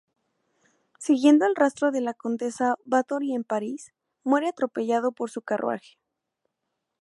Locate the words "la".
2.01-2.15